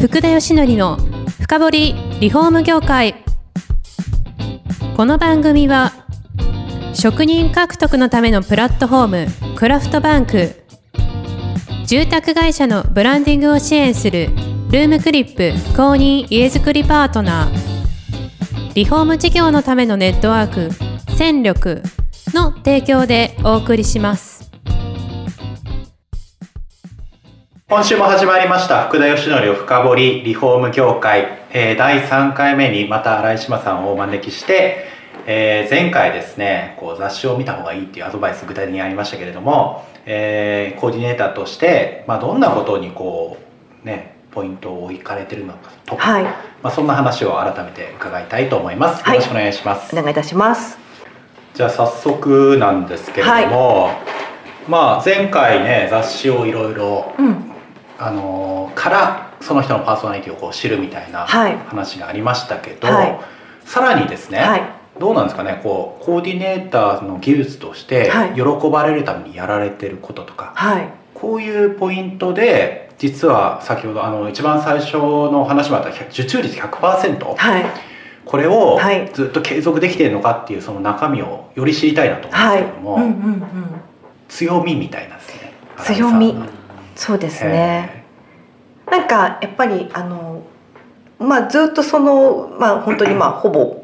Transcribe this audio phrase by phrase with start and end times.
[0.00, 0.96] 福田義則の
[1.42, 3.22] 深掘りリフォーム業界。
[4.96, 5.92] この番組は
[6.94, 9.08] 職人獲得のためのプラットフォー
[9.52, 10.56] ムクラフトバンク。
[11.84, 14.28] 住宅会社のブランディングを支援する
[14.70, 18.74] ルームクリップ公認家づくりパートナー。
[18.74, 20.70] リフォーム事業のためのネットワーク
[21.14, 21.82] 戦力
[22.28, 24.29] の提供でお送りします。
[27.70, 28.88] 今週も始まりました。
[28.88, 34.90] 福田義則を深掘りリフォーム業界、えー、第3回目にまた新井島さんをお招きして
[35.26, 43.36] えー、前回ですねこう雑誌を見た方がいいっていうアドバイス具体的にありましたけれども、えー、コーディネーターとして、まあ、どんなことにこ
[43.84, 46.32] うねポイントを置かれてるのかと、はい、ま
[46.64, 50.78] あ、そんな話を改めて伺いたいと思います、よろしくお願いします、お願いいたします。
[51.54, 53.96] じゃあ早速なんですけれども、はい、
[54.68, 57.12] まあ前回ね雑誌をいろいろ
[58.02, 63.20] あのからその人のパーソナリティをこう知るみたいな話がありましたけど、はい、
[63.66, 64.42] さらにですね、
[64.98, 77.64] どうなんですかねこうコーディネーターの技術として喜ばれるためにやられてることとか、はい、こういうポイントで実は先ほどあの一番最初の話もあった受注率100%、はい、
[78.24, 78.78] これを
[79.12, 83.04] ずっと継続できてるのかっていうその中身をより知りたいなと思うんですけども、はい。
[83.04, 83.42] うんうんうん、
[84.28, 85.52] 強みみたいなんですね。
[85.78, 86.34] 強み
[87.00, 88.04] そうですね。
[88.84, 90.42] なんかやっぱりあの
[91.18, 93.80] まあずっとそのまあ本当にまあ ほぼ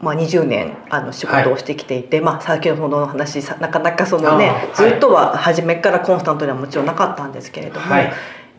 [0.00, 8.12] まあ、20年あの仕事をしてきていて、はい、まあ、先ほどの話なかなかそのね、ずっとは初めからコンスタントではもちろんなかったんですけれども、はい、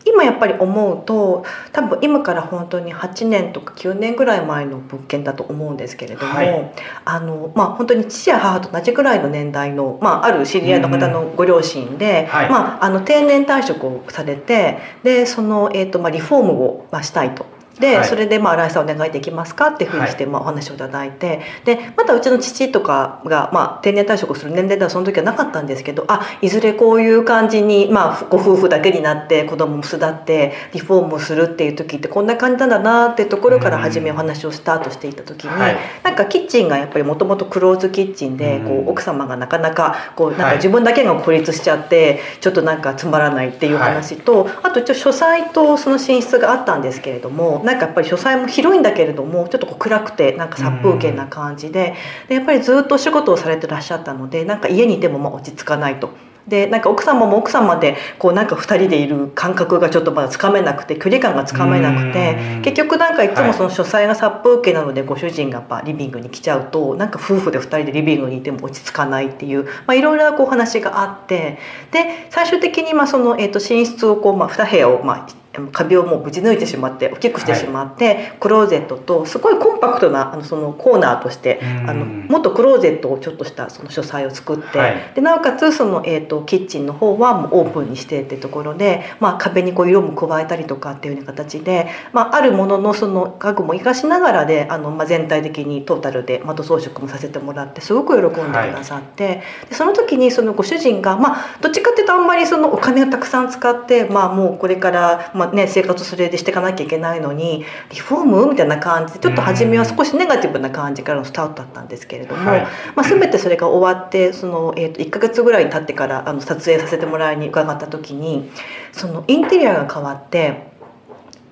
[0.05, 6.71] 今やっぱり思うと多分今から本当に8年とか9年ぐらい前の物件だと思うんですけれども、はい、
[7.05, 17.58] あのまあ、本当に父や母と同じぐらいの年代の、まあ、ある知り合いの方のご両親で、まあ、あの定年退職をされてでその、えーとまあ、リフォームを、まあ、したいと。
[17.79, 51.93] で、はい、それで、まあ、新井さんお願いできますかっていうふうにして、まあ、お話をいただいてでまたうちの父とかが、まあ、定年退職する年齢ではその時はなかったんですけどあいずれこういう感じに、まあ、ご夫婦だけになって子供も巣立ってリフォームをするっていう時ってこんな感じなんだなっていうところから初めお話をスタートしていた時に、はい、なんかキッチンがやっぱりもともとクローズキッチンでこう奥様がなかなかこうなんか自分だけが孤立しちゃってちょっとなんかつまらないっていう話と、はい、あと一応書斎とその寝室があったんですけれどもなんかやっぱり書斎も広いんだけれどもちょっとこう暗くてなんか殺風景な感じで
[52.27, 56.09] でやっぱりずっとお仕事をされてらっしゃったのでなんか家にいてもまあ落ち着かないと。
[56.47, 71.59] でなんか奥様も奥様でこうなんか2人でいる感覚がちょっとまだつかめなくて距離感がつかめなくて結局なんかいつもその書斎が殺風景なのでご主人がやっぱリビングに来ちゃうとなんか夫婦で2人でリビングにいても落ち着かないっていういろいろなこう話があって
[71.91, 75.27] で最終的にまあその、えー、と寝室をこう、まあ、2部屋をまあ
[75.71, 112.61] 壁をもうぶち抜いてしまって大きくしてしまって、はい、クローゼットとすごいコンパクトなあのそのコーナーとしてあのもっとクローゼットをちょっとしたその書斎を作って、はい、でなおかつその、えーと、キッチンの方はもうオープンにしてってところで、まあ、壁にこう色も加えたりとかっていうような形で、まあ、あるもののその家具も生かしながらであの、まあ、全体的にトータルで的装飾もさせてもらってすごく喜んでくださって、はい、でその時にそのご主人が、まあ、どっちかっていうとあんまりそのお金をたくさん使って、まあ、もうこれから、まあね、生活するでしていかなきゃいけないのにリフォームみたいな感じでちょっと初めは少しネガティブな感じからのスタートだったんですけれども、はい、
[112.95, 118.51] まあ、全てそれが終わってその、えー、と1か月ぐらいに経ってからあの撮影させてもらいに伺った時に
[118.91, 120.68] そのインテリアが変わって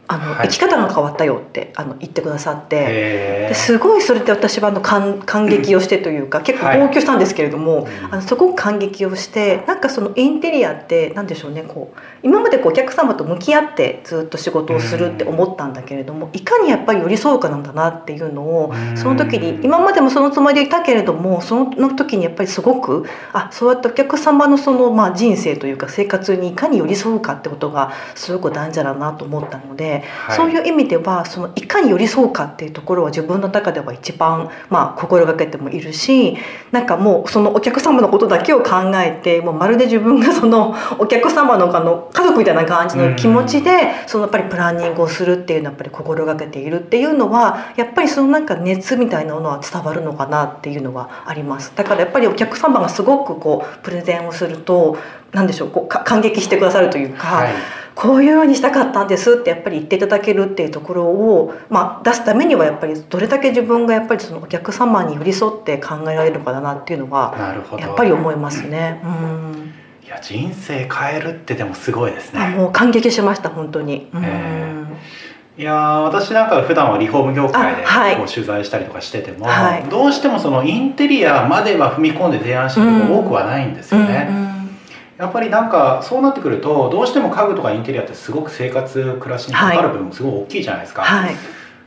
[0.08, 3.48] あの、はい、生き方が変わったよってあの言ってくださって。
[3.48, 29.97] ですごいそれって私はあの感感激をしてというか結構号泣したんですけれども、はい、あのすごく感激をしてなんかそのインテリアって何でしょうねこう今までこうお客様と向き合ってずっと仕事をするって思ったんだけれどもいかにやっぱり寄り添うかなんだなっていうのをその時に今までもそのつもりでいたけれどもその時にやっぱりすごくあそうやってお客様のそのまあ人生というか生活にいかに寄り添うかってことがすごく大事だなと思ったので。
[30.04, 36.38] はい、そういう意味ではそのいかに寄り添うかっていうところは自分の中では一番、まあ、心がけてもいるし
[36.72, 43.72] なんかもうそのお客様のことだけを考えてもうまるで自分がその お客様のあの家族みたいな感じの気持ちで、
[44.08, 51.74] そのやっぱりプランニングをするっていうのはやっぱり心がけているっていうのはやっぱりそのなんか熱みたいなものは伝わるのかなっていうのはあります。
[51.76, 54.98] だからやっぱりお客様がすごくこうプレゼンをすると
[55.32, 57.28] 何でしょうこう感激してくださるというか。
[57.28, 57.54] はい
[57.98, 67.36] こういうようにしたかったんですってやっぱり言っていただけるっていうところを、まあ、出すためにはやっぱりどれだけ自分がやっぱりそのお客様に寄り添って考えられるのかなっていうのは
[67.80, 69.02] やっぱり思いますね。
[69.04, 69.74] うん
[70.06, 72.48] いや人生変えるってでもすごいですね。
[72.56, 74.10] もう感激しました本当に。
[74.14, 74.88] うん、えー
[75.58, 84.28] いや私なんか普段はリフォーム業界でこう取材したりとかしてても、はい、どうしてもそのインテリアまでは踏み込んで提案してること多くはないんですよね。
[84.30, 84.57] うんうん
[85.18, 91.02] やっぱりなんかそうなってくるとどうしても家具とかインテリアってすごく生活暮らしにかかる部分すごい大きいじゃないですか。
[91.02, 91.36] はい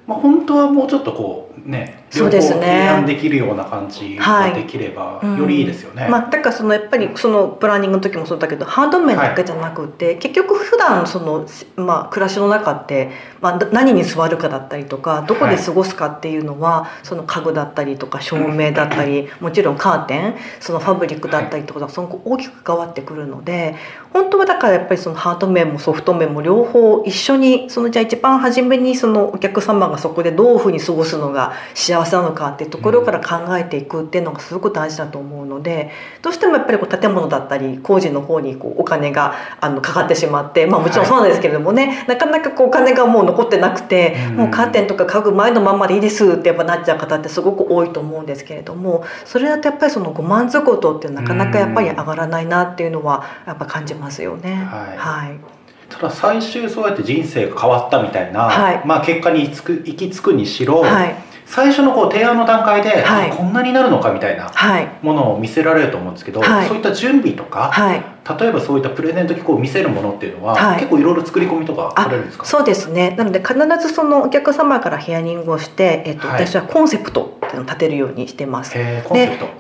[0.07, 6.03] まあ、本当はもうちょっとこうね両方提案できるような感じができればよりいいですよね。
[6.03, 13.11] はいうん、まあ、だからそのやっぱりそのプランニングの時もそうだけどハード面だけじゃなくて、はい、結局普段そのまあ暮らしの中って、
[13.41, 23.77] まあ、何に座るかだったりとかどこで過ごすかっていうのは、はい、その家具だったりとか照明だったりもちろんカーテンそのファブリックだったりとかその大きく関わってくるので
[24.13, 31.40] 本当はだからやっぱりそのハード面もソフト面も両方一緒にそのじゃあ一番初めにそのお客様がそこでどういうふうに過ごすのが
[31.75, 35.91] 幸せなのかっていうところから考えていくっていうのがすごく大事だと思うので
[36.23, 54.55] どうしてもやっぱりこう建物だったり工事の方にこうお金があのかかってしまって、まあ、もちろんそうなんですけれどもね、はい、なかなかこうお金がもう残ってなくて、うん、もうカーテンとか家具前のまんまでいいですってやっぱなっちゃう方ってすごく多いと思うんですけれどもそれだとやっぱりそのご満足度ってなかなかやっぱり上がらないなっていうのはやっぱ感じますよね。
[54.55, 55.61] はい、はい。
[55.91, 61.15] ただ最終そうやって人生が変わったみたいな、はい、まあ結果に行き着くにしろ、はい、
[61.51, 64.53] 最初のこう提案の段階で、はい、こんなになるのかみたいな
[65.03, 67.73] ものを見せられると思うんですけど、そういった準備とか、
[68.39, 72.45] 例えばそういったプレゼント機構を見せるものっていうのは、はい、結構いろいろ作り込みとかされるんですか？
[72.45, 73.17] そうですね。
[73.19, 78.75] なので必ずそのお客様からヒアリングをして、えっと、はい、私はコンセプトっていうのを立てるようにしてます。
[78.75, 79.03] で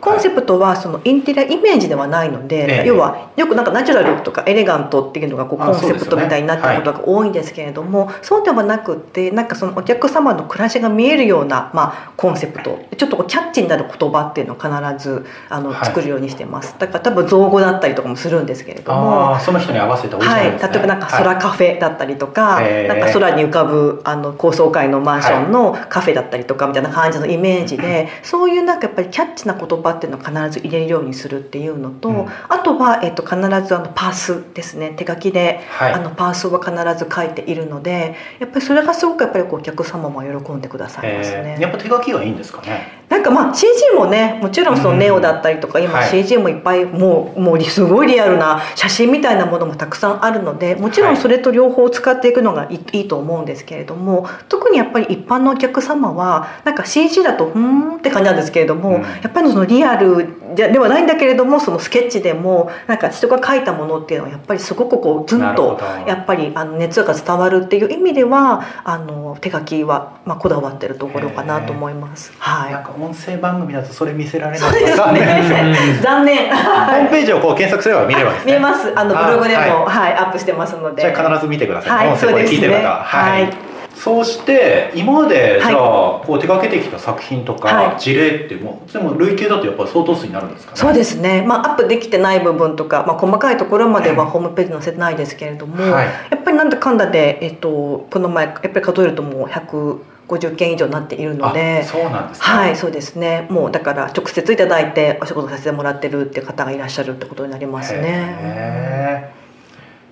[0.00, 0.60] コンセプト。
[0.60, 11.79] はそのインテリアイメージではないので、要はよくなんかナチュラルとかエレガントっていうのがこうコンセプトみたいになってることが多いんですけれどもそう,、ではなくってなんかそのお客様の暮らしが見えるような、まあ、
[12.16, 12.78] コンセプト。
[12.96, 14.68] ちょっとこうキャッチになる言葉っていうのを必
[15.02, 16.74] ずあの、作るようにしてます。
[16.78, 19.38] だから多分造語だったりとかもするんですけれども。
[19.40, 34.90] その人に合わせたオリジナル、ね、はい、例えばなんか空カフェだったりとか、はい、なんか空に浮かぶあの高層階のマンションのカフェだったりとかみたいな感じのイメージで、はい、そういうなんかやっぱりキャッチな言葉っていうのを必ず入れるようにするっていうのと、うん、あとは、えっと、必ずあのパースですね。
[34.96, 41.56] 手書きで、あのパースは必ず書いているのでやっぱりそれがすごくやっぱりお客様も喜んでくださいますね。
[41.70, 42.99] やっぱ手書きがいいんですかね？
[43.10, 72.32] なんかまあ CG もねもちろんそのネオだったりとか、今 CG もいっぱいもうもうすごいリアルな写真みたいなものもたくさんあるのでもちろんそれと両方使っていくのがいい,、と思うんですけれども特にやっぱり一般のお客様はなんか CG だとうんって感じなんですけれども、うん、やっぱりそのリアルではないんだけれどもそのスケッチでもなんか人が描いたものっていうのはやっぱりすごくこうずんとやっぱりあの熱が伝わるっていう意味ではあの手書きはまあこだわってるところかなと思います。
[72.38, 72.74] はい。
[73.00, 76.00] 音声番組だとそれ見せられないですね。
[76.02, 76.54] 残念。
[76.54, 78.92] ホームページをこう検索すれば見れば、ね、見えます。
[78.98, 81.02] あのブログでもはい、アップしてますので。
[81.02, 82.08] じゃ必ず見てください。
[82.08, 82.68] はい、そうですね。
[82.84, 83.70] はい。
[84.00, 99.98] そうして今までじゃあこう手掛けてきた作品とか事例ってもでも累計だとやっぱり相当数になるんですかねそうですね、まあ、アップできてない部分とか、まあ、細かいところまではホームページ載せてないですけれども、はい、やっぱりなんだかんだで、えっと、この前やっぱり数えるともう100
[100.30, 103.48] 50件以上になっているのでそうなんです、ね、はいそうですね。
[103.50, 109.32] もうだから直接いただいてお仕事させてもらってるって方がいらっしゃるってことになりますね。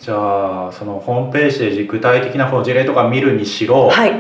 [0.01, 4.13] じゃあそのホームページで具体的なこの事例とか見るにしろ、はい、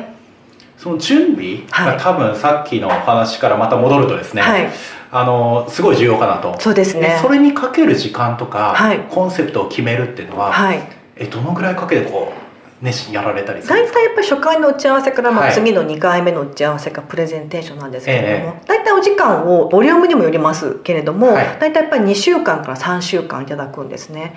[0.76, 4.69] その準備が多分さっきのお話からまた戻るとですね、はい、
[5.11, 6.59] あのすごい重要かなと。
[6.61, 7.19] そうですね。
[7.23, 10.81] それにかける時間とか、はい、コンセプトを決めるっていうのは、はい、
[11.17, 12.38] えどのぐらいかけてこう
[12.80, 24.35] 熱心やられたり大体やっぱり初回の打ち合わせからまあ次の2回目の打ち合わせがプレゼンテーションなんですけれども、大体お時間をボリュームにもよりますけれども、大体やっぱり2週間から3週間いただくんですね。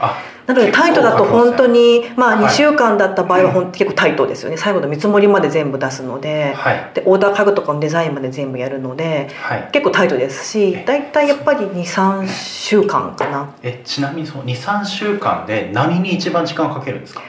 [0.48, 4.58] なのでタイトだと本当にまあ2週間だった場合は本当結構タイトですよね。
[4.58, 6.56] 最後の見積もりまで全部出すので,、
[6.96, 9.30] でオーダー家具とかのデザインまで全部やるので、
[9.72, 13.54] 結構タイトですし大体やっぱり23週間かな。
[13.62, 17.22] えちなみにその23週間で何に一番時間をかけるんですか？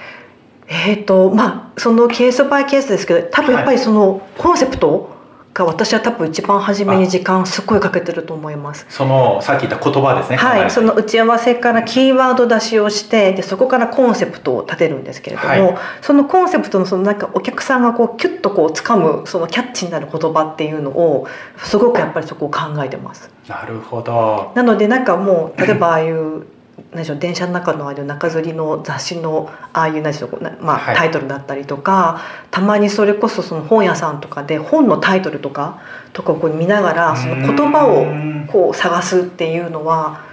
[0.74, 5.12] えーとまあ、そのケースバイケースですけど多分やっぱりそのコンセプト
[5.52, 8.86] が私は多分一番初めに時間すごいかけてると思います。
[8.88, 21.26] そのさっき言った言葉ですねはいその打ち合わせからキーワード出しをしてでそこからコンセプトを立てるんですけれども、はい、そのコンセプトのそのなんかお客さんがこうキュッとこう掴むそのキャッチになる言葉っていうのを
[21.58, 23.30] すごくやっぱりそこを考えてます。
[23.46, 24.52] なるほど。
[24.54, 26.46] なのでなんかもう例えばああいう
[26.92, 35.80] 何でしょう電車の中のある中吊りの雑誌のああいう何でしょう、まあ、タイトルだったりとか、はい、たまにそれこそその本屋さんとかで本のタイトルとか
[36.12, 40.24] とかをこう見ながらその言葉をこう探すっていうのは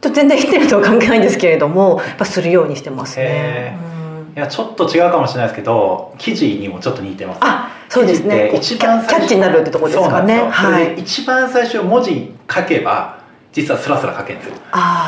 [0.00, 3.76] ちょっと全然言ってるとは関係ないんですけれどもやっぱするようにしてますね。
[4.36, 7.38] いやちょっと違うかもしれないですけど生地にもちょっと似てます。
[7.42, 8.52] あそうですね。
[8.54, 10.48] 一番キャッチになるってところですかね。
[10.48, 13.17] はい、一番最初文字書けば
[13.52, 14.56] 実はスラスラ書けるんですよ。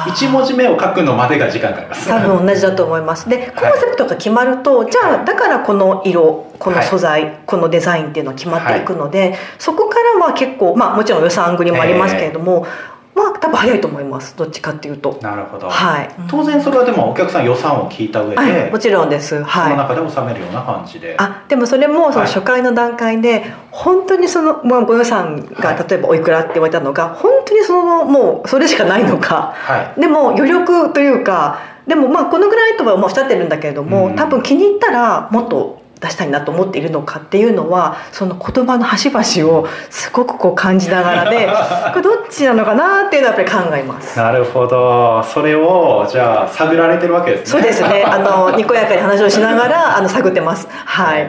[0.08, 2.08] 一文字目を書くのまでが時間かかります。
[2.08, 3.28] 多分同じだと思います。
[3.28, 14.36] でコンセプトが決まると、はい、じゃあだからこの色この素材、はい、このデザインっていうのは決まっていくので、はい、そこからは結構まあもちろん予算繰りもありますけれども、えーまあ多分早いと思います。
[14.36, 15.18] どっちかっていうと。
[15.20, 19.42] なるほど、はい、当然それはでもお客さん予算を聞いた上で、はい、もちろんです。
[19.42, 19.64] はい。
[19.64, 21.14] その中で収めるような感じで。
[21.18, 41.46] あでもそれもその初回の段階で、本当にその、まあ、ご予算が例えばおいくらって言われたのが、本当にそのもうそれしかないのか、はい、でも余力というかでもまあこのぐらいとはおっしゃってるんだけれども、多分気に入ったらもっと出したいなと思っているのかっていうのはその言葉の端々をすごくこう感じながらで
[41.92, 44.18] これどっちなのかなっていうのはやっぱり考えます。
[44.18, 45.22] なるほど。
[45.22, 47.46] それをじゃあ探られてるわけですね。
[47.46, 48.04] そうですね。
[48.06, 50.66] あの にこやかに話をしながらあの探ってます。
[50.70, 51.28] はい、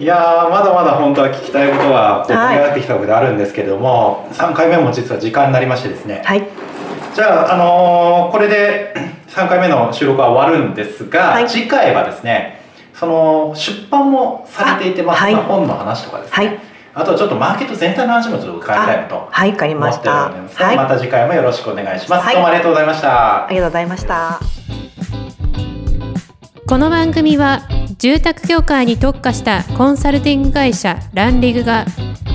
[0.00, 6.44] いやまだまだ本当は聞きたいことはこう盛り上がってきたわけであるんですけれども、はい、3回目も実は時間になりましてですね、はい、
[7.14, 8.94] じゃあ、あのー、これで
[9.28, 12.57] 3回目の収録は終わるんですが、はい、次回はですね
[12.98, 16.60] その出版もされていてます、はい、本の話とかですね、はい、
[16.94, 20.30] あとはちょっとマーケット全体の話もちょっと伺いたいなとはいわかりました。
[20.30, 23.46] はい、また次回もよろしくお願いします、はい、どうもありがとうございました。
[23.46, 24.40] ありがとうございました。
[26.66, 27.62] この番組は
[27.98, 31.86] 住宅業界に特化したコンサルティング会社ランリグが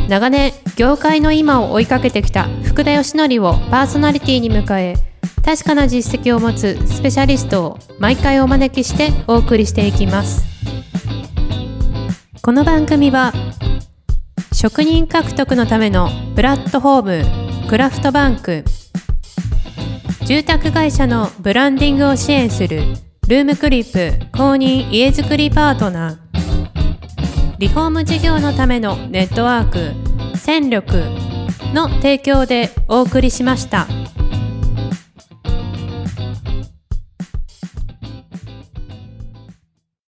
[0.08, 4.96] 長年業界の今を追いかけてきた福田義則をパーソナリティに迎え
[5.46, 10.53] 確かな実績を持つスペシャリストを毎回お招きしてお送りしていきます
[12.46, 13.32] この番組は
[14.52, 18.66] 職人獲得のためのプラットフォームクラフトバンク
[20.26, 22.82] 住宅会社のブランディングを支援する
[23.30, 29.70] ルームクリップ公認家づくりパートナーリフォーム事業のためのネットワー
[30.34, 30.98] ク戦力
[31.74, 33.88] の提供でお送りしました。